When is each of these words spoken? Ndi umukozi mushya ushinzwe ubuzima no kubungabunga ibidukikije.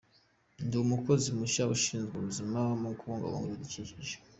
Ndi 0.65 0.75
umukozi 0.83 1.27
mushya 1.37 1.63
ushinzwe 1.75 2.13
ubuzima 2.17 2.59
no 2.81 2.89
kubungabunga 2.97 3.47
ibidukikije. 3.51 4.15